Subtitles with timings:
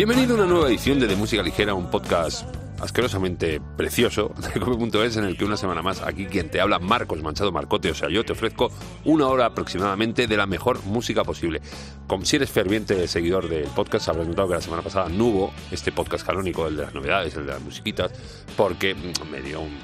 [0.00, 2.46] Bienvenido a una nueva edición de De Música Ligera, un podcast
[2.80, 7.22] asquerosamente precioso de Come.es en el que una semana más aquí quien te habla, Marcos
[7.22, 8.72] Manchado Marcote, o sea, yo te ofrezco
[9.04, 11.60] una hora aproximadamente de la mejor música posible.
[12.06, 15.52] Como si eres ferviente seguidor del podcast, habrás notado que la semana pasada no hubo
[15.70, 18.10] este podcast canónico, el de las novedades, el de las musiquitas,
[18.56, 18.96] porque
[19.30, 19.76] me dio un,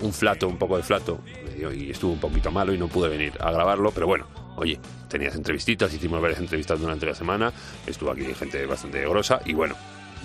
[0.00, 2.88] un flato, un poco de flato, me dio y estuvo un poquito malo y no
[2.88, 4.78] pude venir a grabarlo, pero bueno, oye,
[5.08, 7.52] tenías entrevistitas, hicimos varias entrevistas durante la semana,
[7.86, 9.76] estuvo aquí gente bastante grosa y bueno,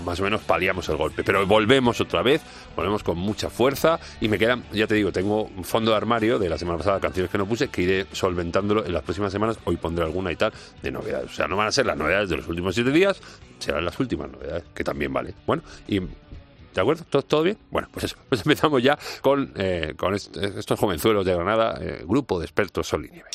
[0.04, 1.24] más o menos paliamos el golpe.
[1.24, 2.42] Pero volvemos otra vez,
[2.76, 6.40] volvemos con mucha fuerza y me quedan, ya te digo, tengo un fondo de armario
[6.40, 9.58] de la semana pasada, canciones que no puse, que iré solventándolo en las próximas semanas.
[9.66, 11.32] Hoy pondré alguna y tal de novedades.
[11.32, 13.22] O sea, no van a ser las novedades de los últimos siete días,
[13.60, 15.34] serán las últimas novedades, que también vale.
[15.46, 16.02] Bueno, y
[16.76, 17.06] ¿De acuerdo?
[17.06, 17.58] ¿Todo, bien?
[17.72, 18.18] Bueno, pues eso.
[18.28, 23.06] Pues empezamos ya con, eh, con estos jovenzuelos de Granada, eh, grupo de expertos Sol
[23.06, 23.30] y Nieve.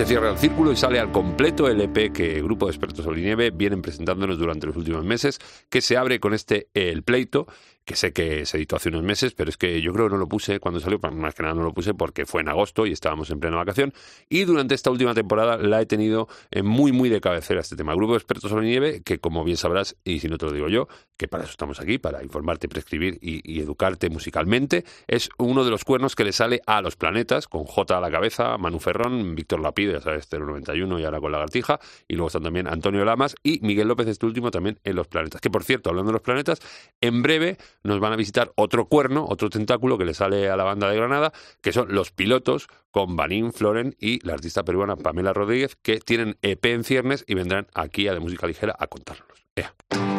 [0.00, 3.50] Se cierra el círculo y sale al completo el EP que Grupo de Expertos Nieve
[3.50, 5.38] vienen presentándonos durante los últimos meses,
[5.68, 7.46] que se abre con este El Pleito,
[7.90, 10.18] que sé que se editó hace unos meses, pero es que yo creo que no
[10.18, 12.92] lo puse cuando salió, más que nada no lo puse porque fue en agosto y
[12.92, 13.92] estábamos en plena vacación.
[14.28, 17.92] Y durante esta última temporada la he tenido eh, muy, muy de cabecera este tema.
[17.96, 20.68] Grupo de expertos sobre nieve, que como bien sabrás, y si no te lo digo
[20.68, 20.86] yo,
[21.16, 25.84] que para eso estamos aquí, para informarte, prescribir y, educarte musicalmente, es uno de los
[25.84, 29.58] cuernos que le sale a los planetas, con J a la cabeza, Manu Ferrón, Víctor
[29.58, 33.58] Lapide, ya sabes, 091 y ahora con Lagartija, y luego están también Antonio Lamas y
[33.62, 35.40] Miguel López, este último también en los planetas.
[35.40, 36.60] Que por cierto, hablando de los planetas,
[37.00, 40.64] en breve nos van a visitar otro cuerno, otro tentáculo que le sale a la
[40.64, 45.32] banda de Granada, que son los pilotos con Banín Floren y la artista peruana Pamela
[45.32, 49.40] Rodríguez, que tienen EP en ciernes y vendrán aquí a De Música Ligera a contárnoslos.
[49.54, 50.09] dentro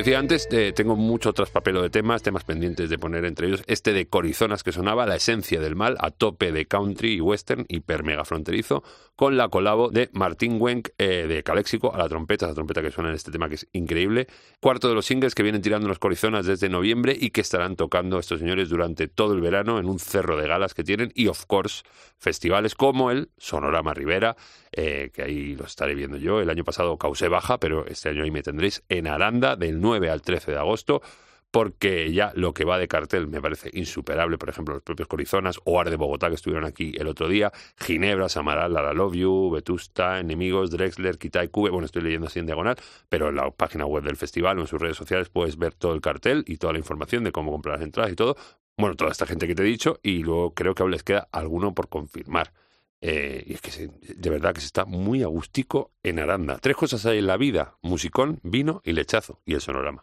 [0.00, 3.62] decía antes, eh, tengo mucho traspapelo de temas, temas pendientes de poner entre ellos.
[3.66, 7.66] Este de Corizonas que sonaba, la esencia del mal, a tope de country y western,
[7.68, 8.82] hiper mega fronterizo,
[9.14, 12.90] con la colabo de Martín Wenk eh, de Caléxico a la trompeta, la trompeta que
[12.90, 14.26] suena en este tema que es increíble.
[14.58, 18.18] Cuarto de los singles que vienen tirando los Corizonas desde noviembre y que estarán tocando
[18.18, 21.44] estos señores durante todo el verano en un cerro de galas que tienen y, of
[21.44, 21.82] course,
[22.16, 24.34] festivales como el Sonorama Rivera,
[24.72, 26.40] eh, que ahí lo estaré viendo yo.
[26.40, 30.10] El año pasado causé baja, pero este año ahí me tendréis en Aranda del 9
[30.10, 31.02] al 13 de agosto
[31.50, 35.58] porque ya lo que va de cartel me parece insuperable, por ejemplo, los propios Corizonas
[35.64, 40.20] o de Bogotá que estuvieron aquí el otro día, Ginebra, Samaral, La Love You, Vetusta,
[40.20, 42.76] Enemigos, Drexler, Kitai, Cube, bueno, estoy leyendo así en diagonal,
[43.08, 45.94] pero en la página web del festival o en sus redes sociales puedes ver todo
[45.94, 48.36] el cartel y toda la información de cómo comprar las entradas y todo,
[48.76, 51.28] bueno, toda esta gente que te he dicho y luego creo que aún les queda
[51.32, 52.52] alguno por confirmar.
[53.02, 56.58] Eh, y es que de verdad que se está muy agustico en Aranda.
[56.60, 59.40] Tres cosas hay en la vida: musicón, vino y lechazo.
[59.44, 60.02] Y el sonorama.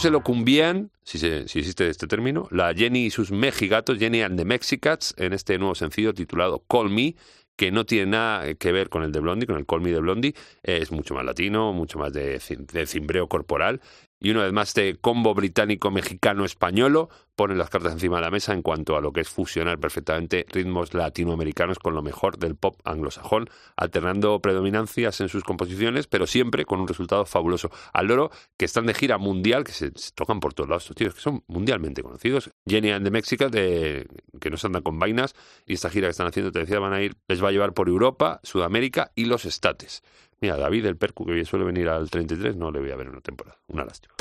[0.00, 4.38] Se lo cumbían, si, se- existe este término, la Jenny y sus mexigatos, Jenny and
[4.38, 7.16] the Mexicats, en este nuevo sencillo titulado Call Me,
[7.56, 10.00] que no tiene nada que ver con el de Blondie, con el Call Me de
[10.00, 12.40] Blondie, es mucho más latino, mucho más de,
[12.72, 13.80] de cimbreo corporal.
[14.22, 18.60] Y una vez más, este combo británico-mexicano-españolo pone las cartas encima de la mesa en
[18.60, 23.48] cuanto a lo que es fusionar perfectamente ritmos latinoamericanos con lo mejor del pop anglosajón,
[23.76, 27.70] alternando predominancias en sus composiciones, pero siempre con un resultado fabuloso.
[27.94, 30.96] Al loro, que están de gira mundial, que se, se tocan por todos lados, estos
[30.96, 32.50] tíos que son mundialmente conocidos.
[32.68, 34.06] Jenny and the
[34.38, 35.34] que nos andan con vainas,
[35.64, 37.72] y esta gira que están haciendo, te decía, van a ir, les va a llevar
[37.72, 40.02] por Europa, Sudamérica y los Estates.
[40.40, 43.12] Mira, David, el Percu, que suele venir al 33, no le voy a ver en
[43.12, 43.58] una temporada.
[43.68, 44.14] Una lástima.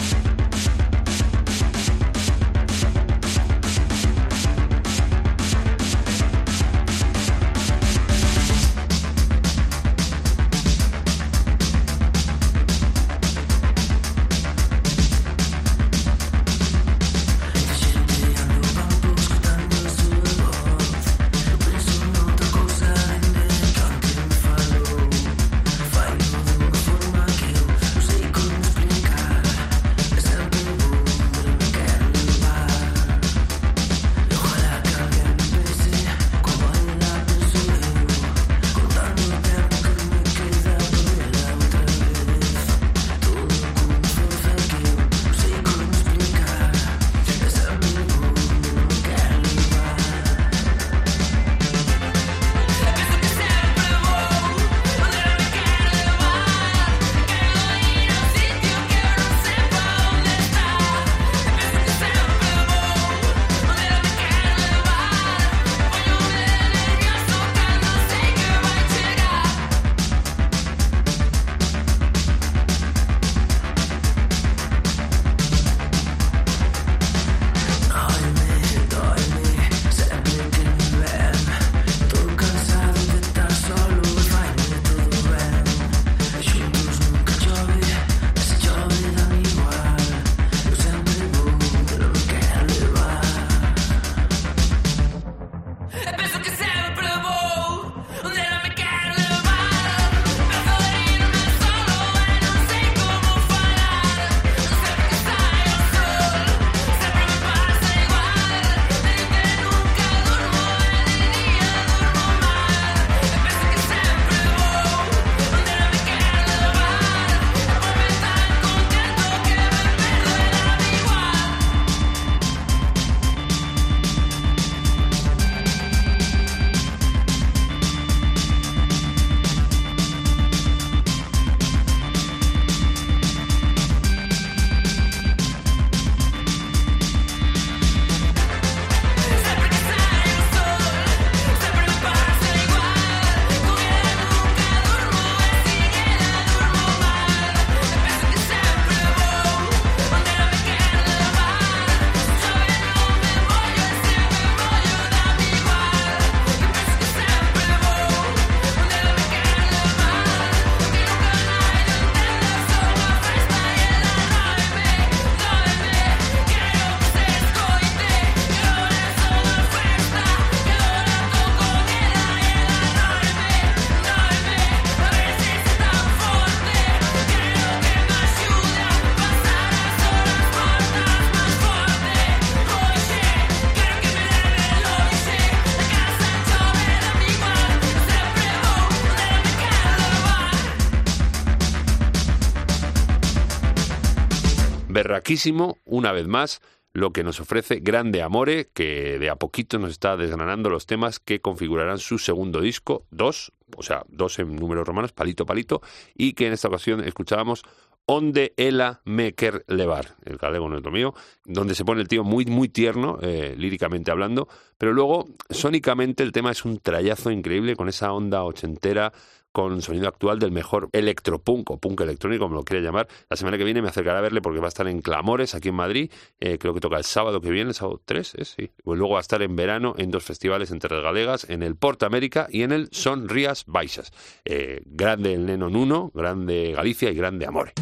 [195.85, 196.61] Una vez más,
[196.91, 201.19] lo que nos ofrece Grande Amore, que de a poquito nos está desgranando los temas
[201.19, 205.81] que configurarán su segundo disco, dos, o sea, dos en números romanos, palito palito,
[206.15, 207.63] y que en esta ocasión escuchábamos
[208.11, 211.13] Onde ela me quer levar, el galego no es lo mío,
[211.45, 214.47] donde se pone el tío muy, muy tierno, eh, líricamente hablando,
[214.79, 219.13] pero luego, sónicamente, el tema es un trayazo increíble con esa onda ochentera,
[219.59, 223.09] con sonido actual del mejor electropunk o punk electrónico, como lo quiera llamar.
[223.29, 225.67] La semana que viene me acercaré a verle porque va a estar en Clamores, aquí
[225.67, 226.09] en Madrid.
[226.39, 228.45] Eh, creo que toca el sábado que viene, el sábado 3, ¿eh?
[228.45, 228.71] sí.
[228.81, 231.75] Pues luego va a estar en verano en dos festivales en Terras Galegas, en el
[231.75, 234.13] Porta América y en el Son Rías Baixas.
[234.45, 237.73] Eh, grande el Nenon 1, grande Galicia y grande Amore.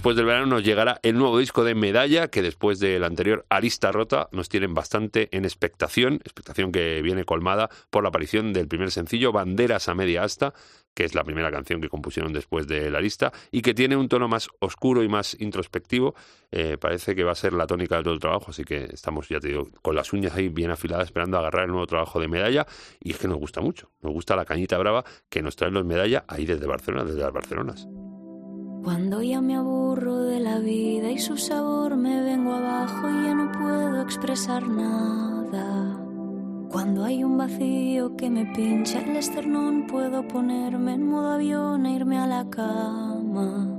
[0.00, 3.92] Después del verano nos llegará el nuevo disco de Medalla, que después del anterior Arista
[3.92, 8.90] Rota nos tienen bastante en expectación, expectación que viene colmada por la aparición del primer
[8.92, 10.54] sencillo Banderas a media asta,
[10.94, 14.08] que es la primera canción que compusieron después de la lista y que tiene un
[14.08, 16.14] tono más oscuro y más introspectivo.
[16.50, 19.28] Eh, parece que va a ser la tónica de todo el trabajo, así que estamos,
[19.28, 22.26] ya te digo, con las uñas ahí bien afiladas esperando agarrar el nuevo trabajo de
[22.26, 22.66] Medalla
[23.00, 25.84] y es que nos gusta mucho, nos gusta la cañita brava que nos traen los
[25.84, 27.86] Medalla ahí desde Barcelona, desde las Barcelonas.
[28.82, 33.34] Cuando ya me aburro de la vida y su sabor me vengo abajo y ya
[33.34, 35.98] no puedo expresar nada.
[36.70, 41.92] Cuando hay un vacío que me pincha el esternón puedo ponerme en modo avión e
[41.92, 43.78] irme a la cama.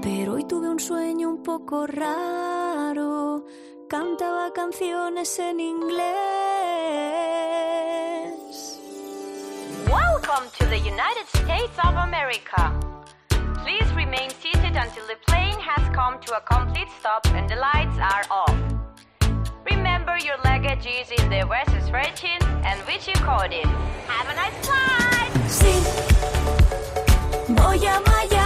[0.00, 3.44] Pero hoy tuve un sueño un poco raro
[3.88, 6.04] cantaba canciones en inglés.
[9.86, 12.72] Welcome to the United States of America.
[14.74, 18.56] Seated until the plane has come to a complete stop and the lights are off.
[19.70, 23.66] Remember your luggage is in the registration and which you coded.
[24.06, 25.30] Have a nice flight!
[25.48, 25.74] Sí,
[27.54, 28.43] voy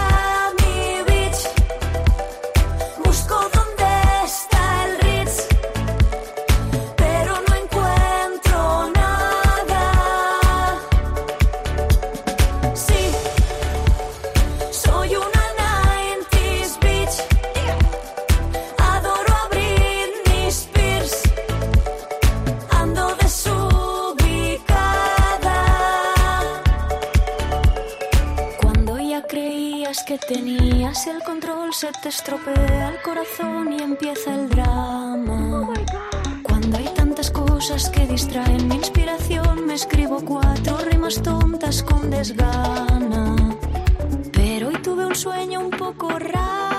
[30.28, 35.70] tenías el control, se te estropea el corazón y empieza el drama.
[36.42, 43.36] Cuando hay tantas cosas que distraen mi inspiración, me escribo cuatro rimas tontas con desgana.
[44.32, 46.77] Pero hoy tuve un sueño un poco raro.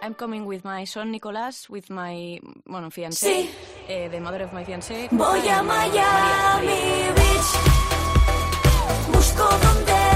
[0.00, 3.50] I'm coming with my son Nicolás, with my, bueno, fiancé, Sí.
[3.88, 5.08] eh, the mother of my fiancé.
[5.10, 6.06] Voy a María.
[6.62, 7.52] Miami Beach.
[9.12, 10.07] Busco dónde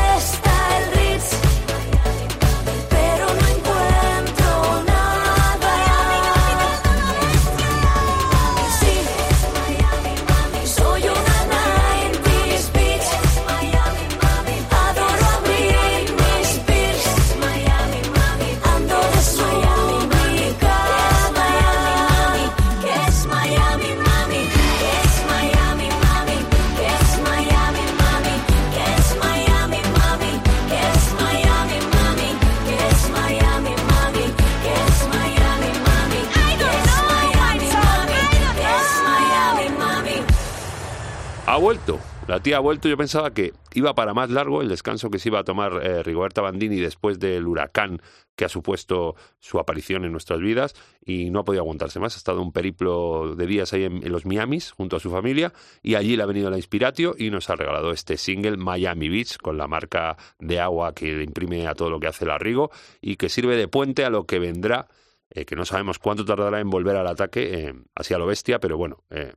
[41.52, 42.00] Ha vuelto.
[42.28, 42.88] La tía ha vuelto.
[42.88, 46.02] Yo pensaba que iba para más largo el descanso que se iba a tomar eh,
[46.02, 48.00] Rigoberta Bandini después del huracán
[48.34, 52.14] que ha supuesto su aparición en nuestras vidas y no ha podido aguantarse más.
[52.14, 55.94] Ha estado un periplo de días ahí en, los Miamis junto a su familia y
[55.94, 59.58] allí le ha venido la Inspiratio y nos ha regalado este single Miami Beach con
[59.58, 62.70] la marca de agua que le imprime a todo lo que hace la Rigo
[63.02, 64.88] y que sirve de puente a lo que vendrá
[65.28, 68.58] eh, que no sabemos cuánto tardará en volver al ataque, eh, así a lo bestia,
[68.58, 69.32] pero bueno, eh,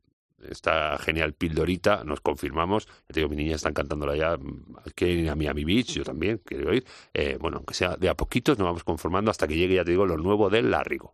[0.50, 2.88] está genial Pildorita, nos confirmamos.
[2.88, 4.38] Ya te digo, mi niña están cantándola ya,
[4.96, 6.86] quieren ir a Miami Beach, yo también quiero ir.
[7.14, 9.92] Eh, bueno, aunque sea de a poquitos, nos vamos conformando hasta que llegue, ya te
[9.92, 11.14] digo, lo nuevo del Larrigo.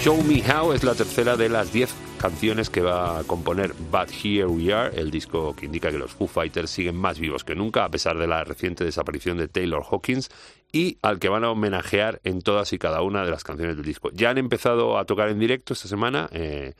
[0.00, 4.10] Show Me How es la tercera de las 10 canciones que va a componer But
[4.10, 7.56] Here We Are, el disco que indica que los Foo Fighters siguen más vivos que
[7.56, 10.30] nunca a pesar de la reciente desaparición de Taylor Hawkins
[10.70, 13.84] y al que van a homenajear en todas y cada una de las canciones del
[13.84, 14.10] disco.
[14.12, 16.74] Ya han empezado a tocar en directo esta semana eh,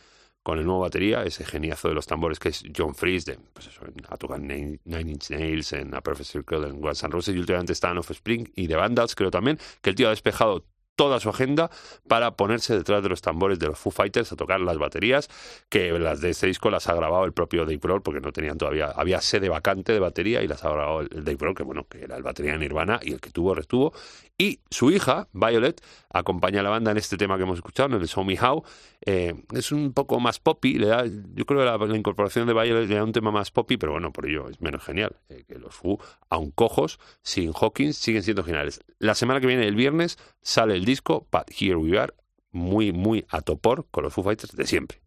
[0.44, 3.66] con el nuevo batería, ese geniazo de los tambores que es John Fries, de, pues
[3.66, 7.72] eso, a tocar Nine, Inch Nails, en A Perfect Circle, en Guns N' y últimamente
[7.72, 10.64] está en Offspring y de Vandals, creo también, que el tío ha despejado
[10.98, 11.70] toda su agenda
[12.08, 15.30] para ponerse detrás de los tambores de los Foo Fighters a tocar las baterías,
[15.68, 18.58] que las de este disco las ha grabado el propio Dave Grohl, porque no tenían
[18.58, 21.86] todavía, había sede vacante de batería y las ha grabado el Dave Grohl, que bueno,
[21.88, 23.92] que era el batería de Nirvana y el que tuvo, retuvo.
[24.40, 28.00] Y su hija, Violet, acompaña a la banda en este tema que hemos escuchado, en
[28.00, 28.62] el Show Me How.
[29.04, 32.88] Eh, es un poco más poppy, le da, yo creo que la, incorporación de Violet
[32.88, 35.16] le da un tema más poppy, pero bueno, por ello es menos genial.
[35.28, 35.98] eh, que los Foo,
[36.30, 38.80] aun cojos, sin Hawkins, siguen siendo geniales.
[39.00, 42.14] La semana que viene, el viernes, sale el disco, But Here We Are,
[42.52, 45.00] muy, muy a topor con los Foo Fighters de siempre.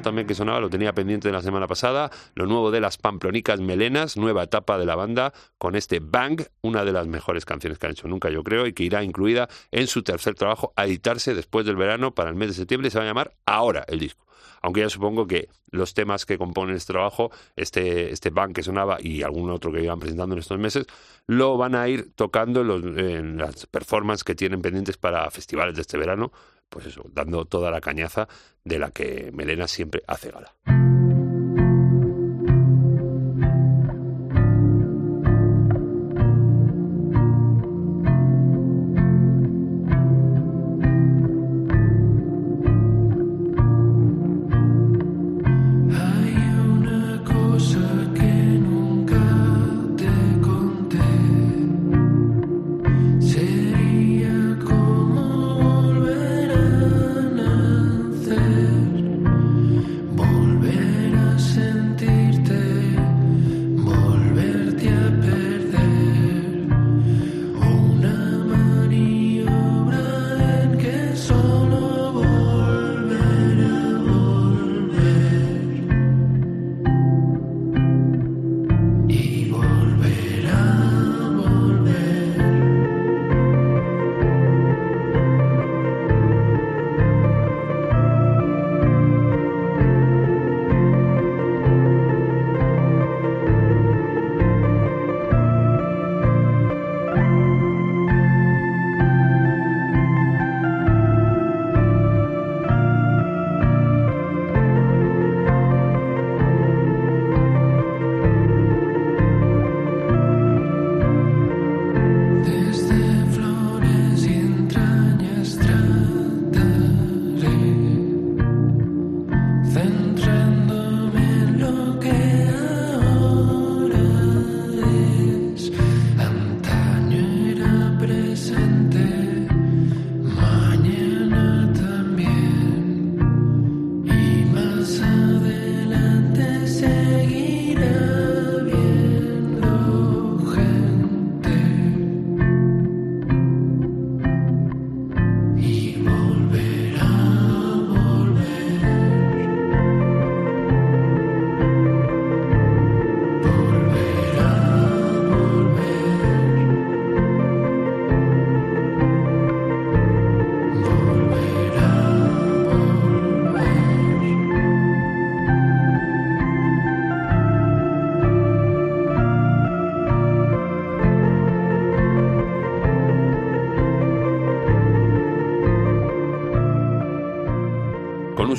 [0.00, 3.60] También que sonaba lo tenía pendiente de la semana pasada, lo nuevo de las Pamplonicas
[3.60, 7.86] Melenas, nueva etapa de la banda con este Bang, una de las mejores canciones que
[7.86, 11.34] han hecho nunca, yo creo, y que irá incluida en su tercer trabajo a editarse
[11.34, 14.26] después del verano para el mes de septiembre se va a llamar Ahora el disco.
[14.62, 19.22] Aunque ya supongo que los temas que componen este trabajo, este, este que sonaba y
[19.22, 20.86] algún otro que iban presentando en estos meses,
[21.26, 25.98] lo van a ir tocando en las performances que tienen pendientes para festivales de este
[25.98, 26.32] verano,
[26.68, 28.28] pues eso, dando toda la cañaza
[28.64, 30.54] de la que Melena siempre hace gala.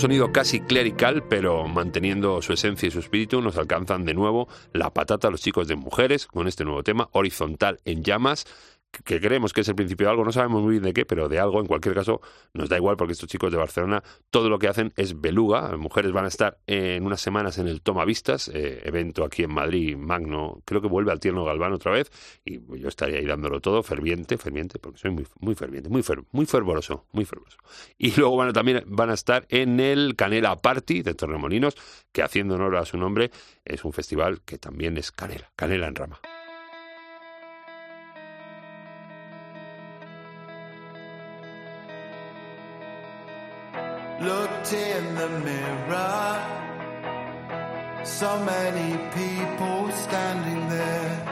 [0.07, 4.93] Sonido casi clerical, pero manteniendo su esencia y su espíritu, nos alcanzan de nuevo la
[4.93, 8.45] patata los chicos de mujeres con este nuevo tema, Horizontal en llamas,
[9.03, 11.29] que- creemos que es el principio de algo, no sabemos muy bien de qué, pero
[11.29, 12.21] de algo, en cualquier caso,
[12.53, 15.69] nos da igual porque estos chicos de Barcelona todo lo que hacen es beluga.
[15.69, 19.43] Las mujeres van a estar en unas semanas en el Toma Vistas, eh, evento aquí
[19.43, 22.11] en Madrid, magno, creo que vuelve al Tierno Galván otra vez,
[22.43, 26.25] y yo estaría ahí dándolo todo, ferviente, ferviente, porque soy muy, muy ferviente, muy, fer-
[26.31, 27.57] muy fervoroso, muy fervoroso.
[27.97, 31.75] Y luego van también van a estar en el Canela Party de Torremolinos,
[32.11, 33.31] que haciendo honor a su nombre,
[33.63, 36.19] es un festival que también es canela, canela en rama.
[44.69, 46.41] Looked in the mirror.
[48.03, 51.23] So many people standing there.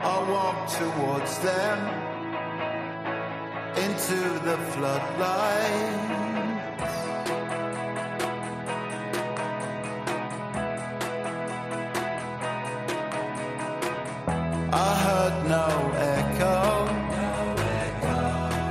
[0.00, 1.78] I walked towards them
[3.76, 5.98] into the floodlight.
[14.72, 15.68] I heard no
[16.16, 16.86] echo.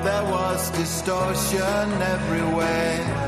[0.03, 3.20] There was distortion everywhere.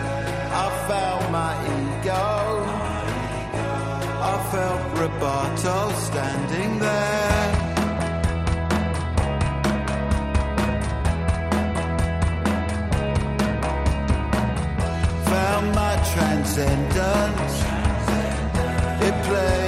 [0.55, 2.27] I felt my ego.
[4.31, 5.77] I felt Roberto
[6.07, 7.49] standing there.
[15.31, 17.55] Found my transcendence.
[19.07, 19.62] It played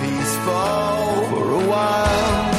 [0.00, 2.53] peaceful for a while.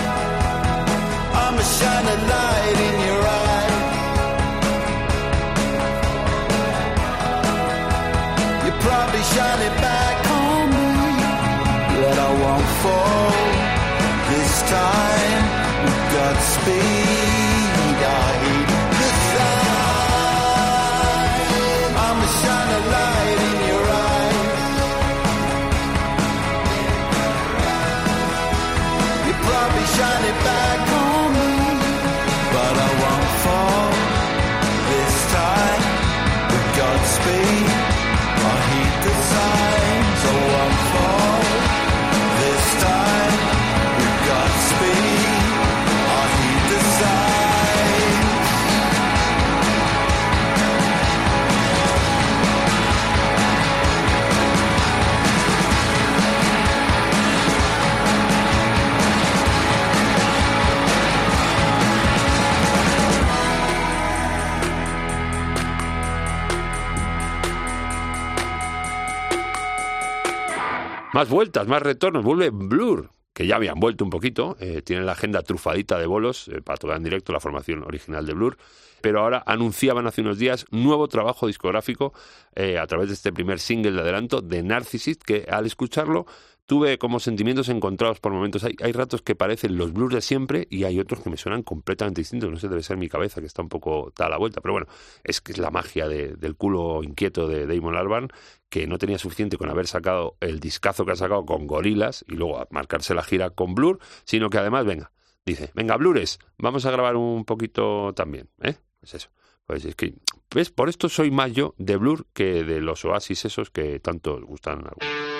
[71.15, 72.25] Más vueltas, más retornos.
[72.25, 74.57] Vuelve Blur, que ya habían vuelto un poquito.
[74.59, 78.25] Eh, tienen la agenda trufadita de bolos eh, para tocar en directo la formación original
[78.25, 78.57] de Blur.
[78.99, 82.11] Pero ahora anunciaban hace unos días nuevo trabajo discográfico
[82.53, 86.25] eh, a través de este primer single de adelanto de Narcissist, que al escucharlo
[86.65, 88.63] tuve como sentimientos encontrados por momentos.
[88.63, 91.63] Hay, hay ratos que parecen los blues de siempre y hay otros que me suenan
[91.63, 92.49] completamente distintos.
[92.49, 94.61] No sé, debe ser mi cabeza que está un poco tal a la vuelta.
[94.61, 94.87] Pero bueno,
[95.23, 98.29] es que es la magia de- del culo inquieto de Damon Albarn,
[98.69, 102.35] que no tenía suficiente con haber sacado el discazo que ha sacado con Gorilas y
[102.35, 105.11] luego marcarse la gira con Blur, sino que además, venga,
[105.45, 108.75] dice, venga, Blures, vamos a grabar un poquito también, ¿eh?
[108.99, 109.29] Pues eso.
[109.67, 110.13] Pues es que,
[110.53, 110.69] ¿ves?
[110.69, 114.79] Por esto soy más yo de Blur que de los oasis esos que tanto gustan
[114.79, 115.34] algunos.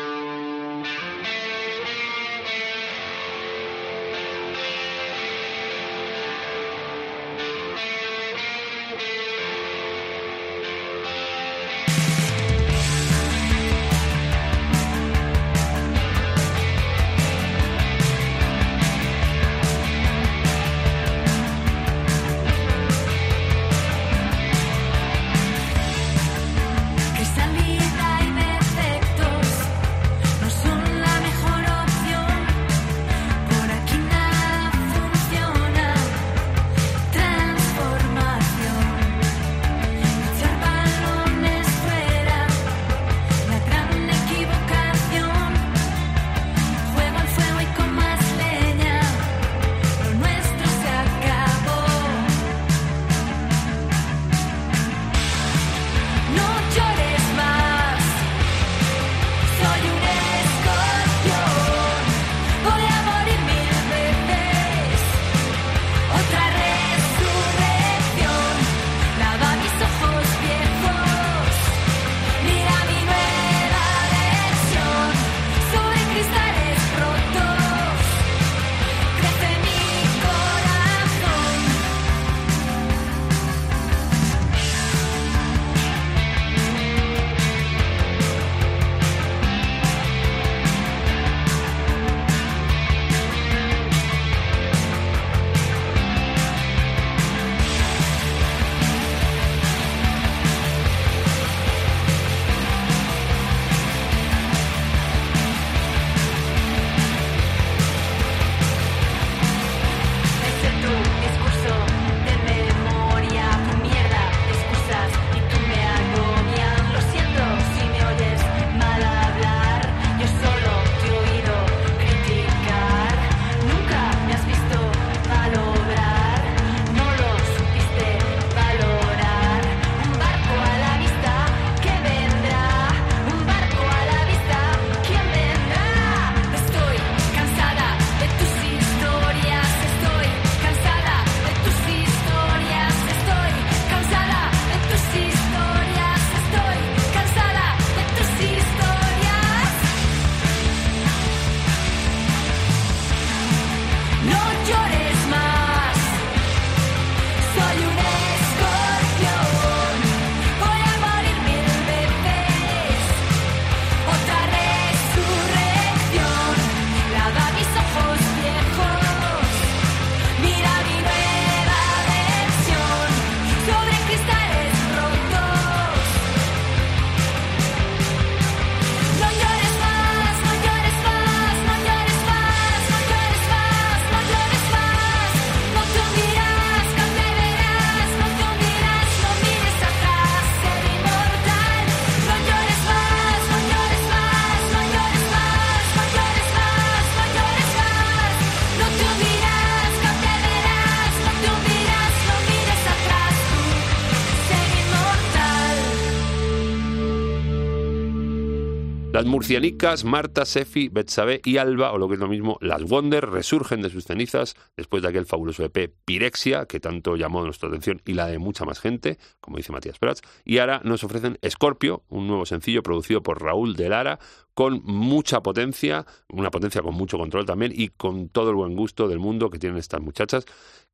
[209.16, 213.26] Las murcianicas Marta, Sefi, Betsabe y Alba, o lo que es lo mismo, las Wonder,
[213.30, 218.02] resurgen de sus cenizas después de aquel fabuloso EP Pirexia, que tanto llamó nuestra atención
[218.04, 220.22] y la de mucha más gente, como dice Matías Prats.
[220.44, 224.20] Y ahora nos ofrecen Scorpio, un nuevo sencillo producido por Raúl de Lara,
[224.56, 229.08] con mucha potencia, una potencia con mucho control también y con todo el buen gusto
[229.08, 230.46] del mundo que tienen estas muchachas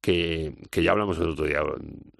[0.01, 1.61] que, que ya hablamos el otro día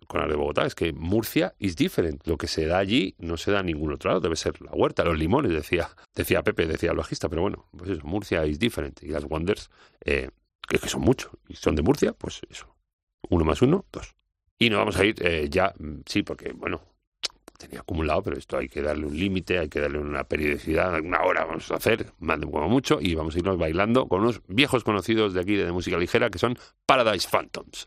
[0.08, 2.26] con la de Bogotá, es que Murcia is different.
[2.28, 4.72] Lo que se da allí no se da en ningún otro lado, debe ser la
[4.72, 8.60] huerta, los limones, decía, decía Pepe, decía el bajista, pero bueno, pues eso, Murcia is
[8.60, 9.02] different.
[9.02, 9.72] Y las Wonders,
[10.06, 10.30] eh,
[10.68, 12.76] que, que son muchos, y son de Murcia, pues eso,
[13.30, 14.14] uno más uno, dos.
[14.60, 16.82] Y nos vamos a ir eh, ya, mm, sí, porque bueno,
[17.62, 21.22] tenía acumulado, pero esto hay que darle un límite, hay que darle una periodicidad, una
[21.22, 24.42] hora vamos a hacer, más de como mucho, y vamos a irnos bailando con unos
[24.48, 27.86] viejos conocidos de aquí de música ligera que son Paradise Phantoms.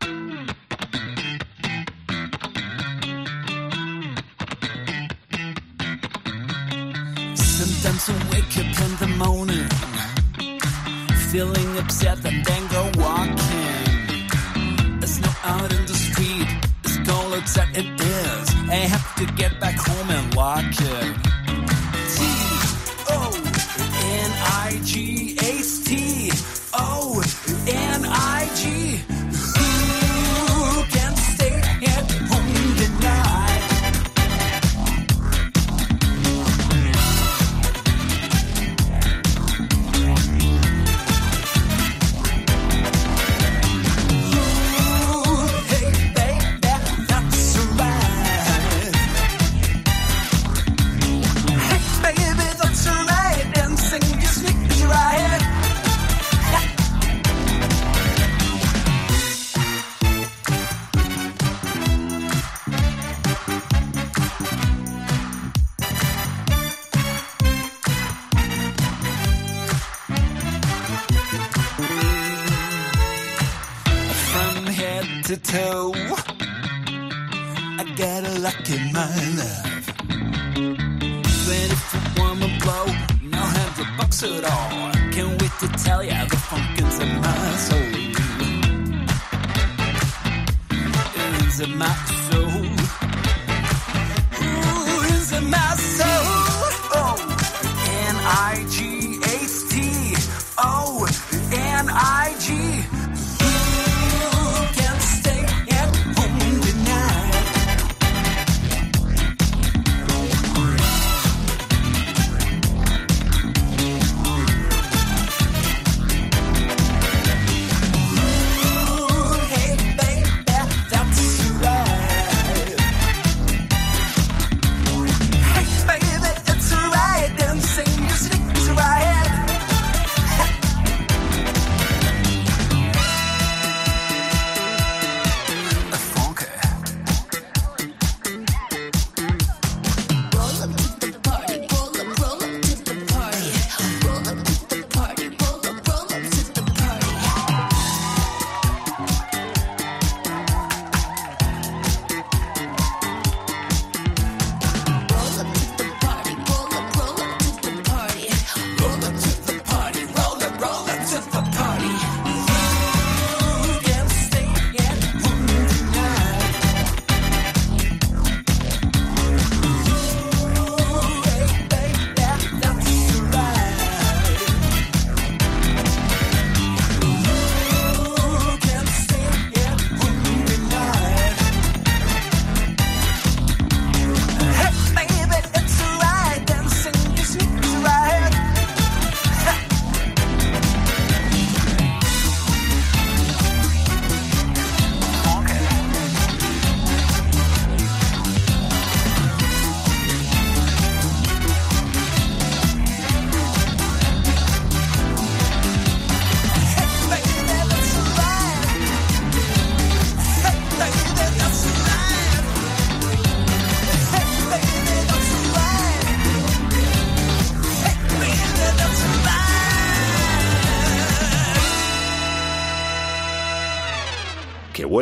[18.69, 21.24] I have to get back home and lock it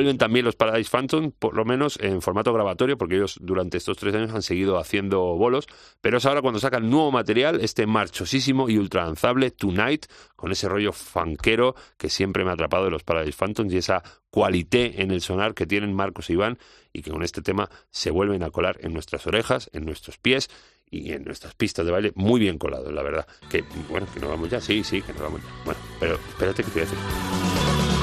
[0.03, 3.97] vuelven también los Paradise Phantom, por lo menos en formato grabatorio, porque ellos durante estos
[3.97, 5.67] tres años han seguido haciendo bolos,
[6.01, 10.91] pero es ahora cuando sacan nuevo material, este marchosísimo y ultradanzable Tonight, con ese rollo
[10.91, 15.21] fanquero que siempre me ha atrapado de los Paradise Phantoms y esa cualité en el
[15.21, 16.57] sonar que tienen Marcos e Iván
[16.91, 20.49] y que con este tema se vuelven a colar en nuestras orejas, en nuestros pies
[20.91, 23.25] y en nuestras pistas de baile muy bien colados, la verdad.
[23.49, 25.49] Que, bueno, que nos vamos ya, sí, sí, que nos vamos ya.
[25.63, 28.02] Bueno, pero espérate que te voy a decir.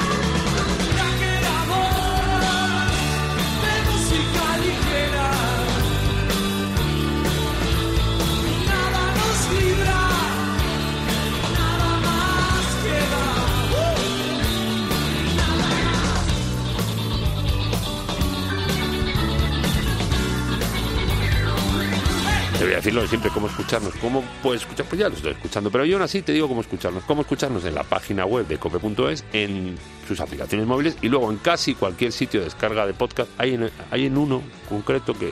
[22.81, 23.93] Decirlo de siempre, cómo escucharnos.
[24.01, 24.87] ¿Cómo puedes escuchar?
[24.87, 25.69] Pues ya lo estoy escuchando.
[25.69, 27.03] Pero yo aún así te digo cómo escucharnos.
[27.03, 29.77] Cómo escucharnos en la página web de cope.es, en
[30.07, 33.29] sus aplicaciones móviles y luego en casi cualquier sitio de descarga de podcast.
[33.37, 35.31] Hay en, hay en uno concreto que,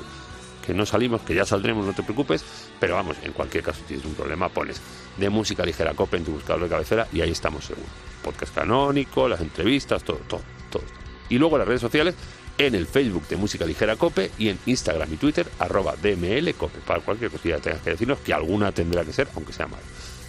[0.64, 2.46] que no salimos, que ya saldremos, no te preocupes.
[2.80, 4.80] Pero vamos, en cualquier caso, si tienes un problema, pones
[5.18, 7.88] de música ligera cope en tu buscador de cabecera y ahí estamos seguro.
[8.24, 10.84] Podcast canónico, las entrevistas, todo, todo, todo.
[11.30, 12.14] Y luego las redes sociales
[12.60, 16.80] en el Facebook de Música Ligera Cope y en Instagram y Twitter, arroba DML Cope,
[16.86, 19.80] para cualquier cosilla tengas que decirnos, que alguna tendrá que ser, aunque sea mal.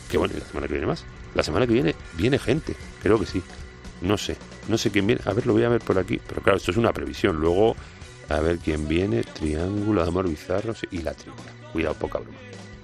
[0.09, 1.05] Que bueno, y la semana que viene más.
[1.35, 3.43] La semana que viene viene gente, creo que sí.
[4.01, 4.37] No sé,
[4.69, 5.21] no sé quién viene.
[5.27, 6.21] A ver, lo voy a ver por aquí.
[6.27, 7.37] Pero claro, esto es una previsión.
[7.37, 7.77] Luego,
[8.29, 9.23] a ver quién viene.
[9.23, 11.53] Triángulo de Amor y la tribuna.
[11.73, 12.39] Cuidado, poca broma.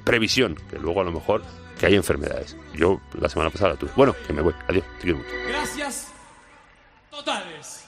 [0.04, 1.42] Previsión, que luego a lo mejor
[1.78, 2.56] que hay enfermedades.
[2.74, 3.90] Yo la semana pasada tuve.
[3.96, 4.54] Bueno, que me voy.
[4.68, 4.84] Adiós.
[4.98, 5.20] Te quiero.
[5.48, 6.08] Gracias
[7.10, 7.85] totales.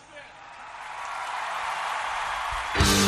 [2.79, 3.08] Thank you.